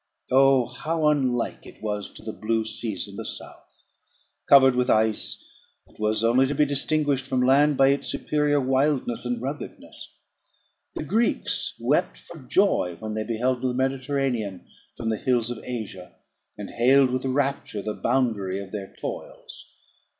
Oh! 0.31 0.65
how 0.65 1.09
unlike 1.09 1.67
it 1.67 1.79
was 1.83 2.09
to 2.09 2.23
the 2.23 2.33
blue 2.33 2.65
seas 2.65 3.07
of 3.07 3.17
the 3.17 3.23
south! 3.23 3.83
Covered 4.49 4.75
with 4.75 4.89
ice, 4.89 5.47
it 5.85 5.99
was 5.99 6.23
only 6.23 6.47
to 6.47 6.55
be 6.55 6.65
distinguished 6.65 7.27
from 7.27 7.43
land 7.43 7.77
by 7.77 7.89
its 7.89 8.09
superior 8.09 8.59
wildness 8.59 9.25
and 9.25 9.39
ruggedness. 9.39 10.15
The 10.95 11.03
Greeks 11.03 11.75
wept 11.79 12.17
for 12.17 12.39
joy 12.39 12.97
when 12.99 13.13
they 13.13 13.23
beheld 13.23 13.61
the 13.61 13.75
Mediterranean 13.75 14.65
from 14.97 15.09
the 15.09 15.17
hills 15.17 15.51
of 15.51 15.63
Asia, 15.63 16.15
and 16.57 16.71
hailed 16.71 17.11
with 17.11 17.23
rapture 17.23 17.83
the 17.83 17.93
boundary 17.93 18.59
of 18.59 18.71
their 18.71 18.95
toils. 18.99 19.71